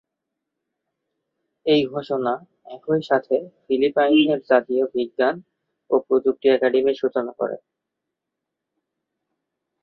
[1.65, 2.33] এই ঘোষণা
[2.75, 5.35] একই সাথে ফিলিপাইনের জাতীয় বিজ্ঞান
[5.89, 7.57] ও প্রযুক্তি একাডেমির সূচনা করে।